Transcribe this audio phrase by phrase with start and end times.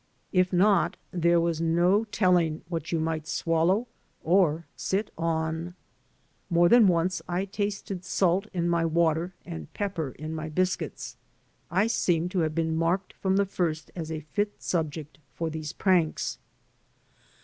[0.31, 3.87] If not, there was no telling what you might swallow
[4.23, 5.75] or sit on.
[6.49, 11.17] More than once I tasted salt in my water and pepper in my biscuits.
[11.69, 15.71] I seemed to have been marked from the first as a fit subject for these
[15.71, 16.39] pranks.